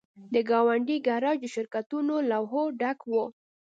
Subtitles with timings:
[0.33, 3.13] د ګاونډۍ ګراج د شرکتونو له لوحو ډک و